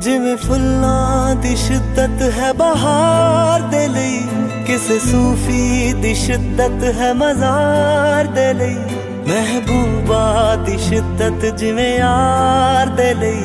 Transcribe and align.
ਜਿਵੇਂ 0.00 0.36
ਫੁੱਲਾਂ 0.36 1.34
ਦੀ 1.34 1.56
ਸ਼ਿੱਦਤ 1.56 2.22
ਹੈ 2.38 2.52
ਬਹਾਰ 2.52 3.60
ਦੇ 3.60 3.88
ਲਈ, 3.88 4.18
ਕਿਸੇ 4.66 4.98
ਸੂਫੀ 4.98 5.92
ਦੀ 5.92 6.14
ਸ਼ਿੱਦਤ 6.14 6.84
ਹੈ 6.98 7.12
ਮਜ਼ਾਰ 7.12 8.24
ਦੇ 8.24 8.52
ਲਈ। 8.54 8.76
ਮਹਿਬੂਬਾ 9.28 10.56
ਦੀ 10.56 10.78
ਸ਼ਿੱਦਤ 10.78 11.46
ਜਿਵੇਂ 11.56 11.98
ਯਾਰ 11.98 12.86
ਦੇ 12.86 13.14
ਲਈ, 13.14 13.42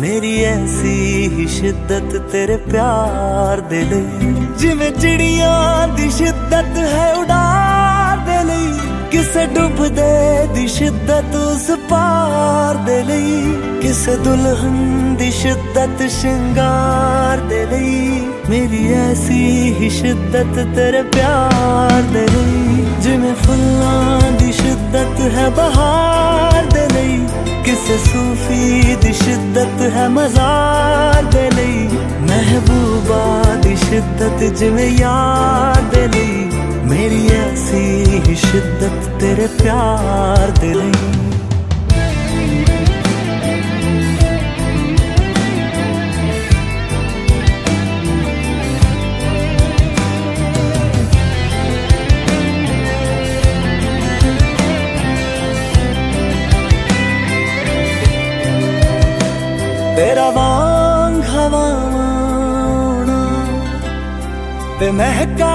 ਮੇਰੀ 0.00 0.44
ਐਸੀ 0.44 1.28
ਹੀ 1.28 1.46
ਸ਼ਿੱਦਤ 1.46 2.16
ਤੇਰੇ 2.32 2.56
ਪਿਆਰ 2.56 3.60
ਦੇ 3.60 3.82
ਲਈ। 3.84 4.34
ਜਿਵੇਂ 4.58 4.90
ਚਿੜੀਆਂ 4.90 5.88
ਦੀ 5.88 6.10
ਸ਼ਿੱਦਤ 6.10 6.76
ਹੈ 6.76 7.12
ਉਡਾਰ 7.14 8.16
ਦੇ 8.18 8.44
ਲਈ, 8.44 8.72
ਕਿਸੇ 9.10 9.46
ਡੁੱਬਦੇ 9.46 10.46
ਦੀ 10.54 10.68
ਸ਼ਿੱਦਤ 10.68 11.34
ਉਸ 11.34 11.70
ਪਾਰ 11.90 12.74
ਦੇ 12.74 13.02
ਲਈ। 13.02 13.55
ਕਿਸੇ 13.86 14.14
ਦੁਲਹਨ 14.16 15.14
ਦੀ 15.16 15.30
ਸ਼ਿੱਦਤ 15.30 16.00
ਸ਼ਿੰਗਾਰ 16.10 17.40
ਦੇ 17.40 17.66
ਲਈ, 17.66 18.20
ਮੇਰੀ 18.50 18.92
ਐਸੀ 18.92 19.74
ਹੀ 19.74 19.90
ਸ਼ਿੱਦਤ 19.90 20.54
ਤੇਰੇ 20.76 21.02
ਪਿਆਰ 21.02 22.02
ਦੇ 22.02 22.26
ਲਈ। 22.26 22.84
ਜਿਵੇਂ 23.00 23.34
ਫੁੱਲਾਂ 23.34 24.32
ਦੀ 24.32 24.52
ਸ਼ਿੱਦਤ 24.52 25.20
ਹੈ 25.34 25.48
ਬਹਾਰ 25.50 26.66
ਦੇ 26.66 26.86
ਲਈ, 26.94 27.18
ਕਿਸੇ 27.64 27.98
ਸੂਫੀ 27.98 28.96
ਦੀ 29.02 29.12
ਸ਼ਿੱਦਤ 29.12 29.82
ਹੈ 29.96 30.08
ਮਜ਼ਾਰ 30.08 31.22
ਦੇ 31.22 31.50
ਲਈ। 31.50 31.88
ਮਹਿਬੂਬਾ 32.20 33.54
ਦੀ 33.62 33.76
ਸ਼ਿੱਦਤ 33.76 34.42
ਜਿਵੇਂ 34.54 34.90
ਯਾਦ 34.90 35.94
ਦੇ 35.94 36.06
ਲਈ, 36.08 36.50
ਮੇਰੀ 36.86 37.28
ਐਸੀ 37.28 38.20
ਹੀ 38.28 38.34
ਸ਼ਿੱਦਤ 38.34 39.08
ਤੇਰੇ 39.20 39.46
ਪਿਆਰ 39.62 40.50
ਦੇ 40.60 40.74
ਲਈ। 40.74 41.15
ਤੇਰਾ 59.96 60.30
ਵਾਂਗ 60.30 61.22
ਹਵਾਵਾਂ 61.24 62.16
ਤੇ 64.80 64.90
ਮਹਿਕਾ 64.90 65.54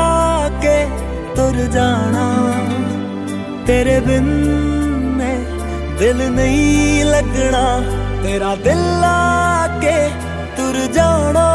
ਕੇ 0.61 0.87
ਤੁਰ 1.35 1.55
ਜਾਣਾ। 1.73 2.25
ਤੇਰੇ 3.67 3.99
ਬਿਨ 3.99 4.23
ਮੈਂ 5.17 5.37
ਦਿਲ 5.99 6.29
ਨਹੀਂ 6.31 7.05
ਲੱਗਣਾ। 7.05 7.63
ਤੇਰਾ 8.23 8.55
ਦਿਲ 8.55 8.81
ਲਾ 9.01 9.67
ਕੇ 9.81 10.09
ਤੁਰ 10.57 10.79
ਜਾਣਾ। 10.93 11.47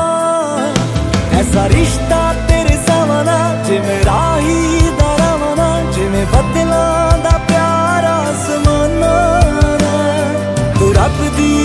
ਐਸਾ 1.33 1.69
ਰਿਸ਼ਤਾ 1.69 2.35
ਤੇਰੇ 2.49 2.77
ਸਾਵਨਾ 2.87 3.39
ਜਿਵੇਂ 3.65 4.05
ਰਾਹੀ 4.05 4.91
ਦਾ 5.01 5.17
ਰਵਨਾ, 5.17 5.69
ਜਿਵੇਂ 5.93 6.27
ਬਦਲਾਂ 6.27 7.19
ਦਾ 7.19 7.39
ਪਿਆਰ 7.49 8.05
ਆਸਮਾਨਾਂ 8.05 9.41
ਤੂੰ 10.79 10.95
ਰੱਬ 10.95 11.37
ਦੀ 11.37 11.56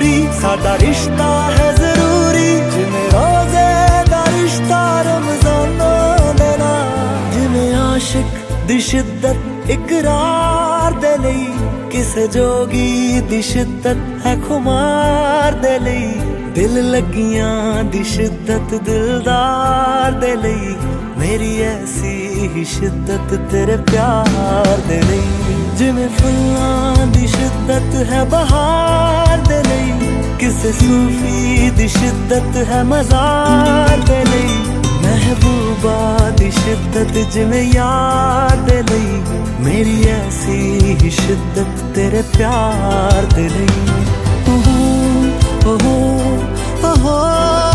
ਮਨਜ਼ੂਰੀ 0.00 0.28
ਸਾਡਾ 0.42 0.78
ਰਿਸ਼ਤਾ 0.78 1.50
ਹੈ 1.50 1.72
ਜ਼ਰੂਰੀ। 1.72 2.52
ਜਿਵੇਂ 2.70 3.08
ਰੋਜ਼ੇ 3.12 4.10
ਦਾ 4.10 4.24
ਰਿਸ਼ਤਾ 4.26 5.02
ਰਮਜ਼ਾਨਾਂ 5.02 6.34
ਦੇ 6.34 6.56
ਨਾਲ। 6.58 7.30
ਜਿਵੇਂ 7.32 7.74
ਆਸ਼ਿਕ 7.74 8.26
ਦੀ 8.68 8.80
ਸ਼ਿੱਦਤ 8.80 9.70
ਇਕਰਾਰ 9.70 10.92
ਦੇ 10.92 11.16
ਲਈ। 11.18 11.46
ਕਿਸੇ 11.90 12.26
ਜੋਗੀ 12.28 13.20
ਦੀ 13.20 13.42
ਸ਼ਿੱਦਤ 13.42 13.96
ਹੈ 14.26 14.36
ਖੁਮਾਰ 14.48 15.52
ਦੇ 15.52 15.78
ਲਈ। 15.78 16.12
ਦਿਲ 16.54 16.90
ਲੱਗੀਆਂ 16.90 17.84
ਦੀ 17.84 18.04
ਸ਼ਿੱਦਤ 18.04 18.74
ਦਿਲਦਾਰ 18.74 20.12
ਦੇ 20.12 20.34
ਲਈ। 20.36 20.76
ਮੇਰੀ 21.18 21.62
ਐਸੀ 21.62 22.50
ਹੀ 22.56 22.64
ਸ਼ਿੱਦਤ 22.64 23.38
ਤੇਰੇ 23.50 23.76
ਪਿਆਰ 23.76 24.78
ਦੇ 24.88 25.02
ਲਈ। 25.02 25.22
ਜਿਵੇਂ 25.76 26.08
ਫੁੱਲਾਂ 26.08 27.06
ਦੀ 27.06 27.26
ਸ਼ਿੱਦਤ 27.26 28.12
ਹੈ 28.12 28.24
ਬਹਾਰ 28.24 29.38
से 30.62 30.72
सूफी 30.72 31.88
शिद्दत 31.88 32.56
है 32.68 32.82
मजार 32.84 34.00
गई 34.10 34.58
महबूबा 35.04 35.98
दिशत 36.40 36.96
शिद्दत 37.12 37.62
याद 37.76 38.70
नहीं 38.90 39.40
मेरी 39.64 39.98
ऐसी 40.10 40.58
ही 41.02 41.10
शिद्दत 41.10 41.82
तेरे 41.94 42.22
प्यार 42.36 43.32
दे 43.34 43.48
लई 43.48 43.88
ओहो 44.54 44.78
ओहो 45.72 45.96
ओहो। 46.90 47.69